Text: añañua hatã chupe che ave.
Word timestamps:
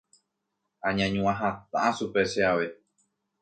añañua 0.87 1.33
hatã 1.39 1.81
chupe 1.95 2.21
che 2.31 2.41
ave. 2.51 2.67